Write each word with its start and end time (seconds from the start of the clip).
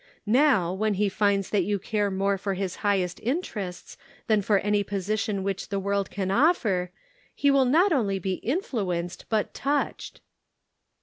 Now 0.25 0.73
when 0.73 0.95
he 0.95 1.09
finds 1.09 1.51
that 1.51 1.61
you 1.63 1.77
care 1.77 2.09
more 2.09 2.35
for 2.35 2.55
his 2.55 2.77
highest 2.77 3.19
interests 3.21 3.97
than 4.25 4.41
for 4.41 4.57
any 4.57 4.81
position 4.83 5.43
which 5.43 5.69
the 5.69 5.79
world 5.79 6.09
can 6.09 6.31
offer, 6.31 6.89
he 7.35 7.51
will 7.51 7.65
not 7.65 7.91
only 7.91 8.17
be 8.17 8.33
influenced, 8.41 9.25
but 9.29 9.53
touched." 9.53 10.19